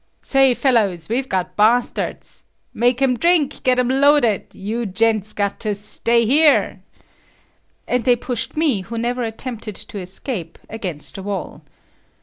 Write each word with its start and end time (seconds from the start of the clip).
"Say, 0.23 0.55
fellows, 0.55 1.09
we've 1.09 1.29
got 1.29 1.55
bastards. 1.55 2.43
Make 2.73 2.97
them 2.97 3.17
drink. 3.19 3.61
Get 3.61 3.75
them 3.75 3.87
loaded. 3.87 4.55
You 4.55 4.87
gents 4.87 5.31
got 5.31 5.59
to 5.59 5.75
stay 5.75 6.25
here." 6.25 6.81
And 7.87 8.03
they 8.03 8.15
pushed 8.15 8.57
me 8.57 8.81
who 8.81 8.97
never 8.97 9.21
attempted 9.21 9.75
to 9.75 9.99
escape 9.99 10.57
against 10.71 11.13
the 11.13 11.21
wall. 11.21 11.61